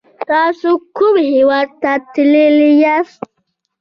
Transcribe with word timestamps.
تاسو 0.29 0.69
کوم 0.97 1.15
هیواد 1.33 1.69
ته 1.81 1.93
تللی 2.13 2.71
یاست؟ 2.83 3.21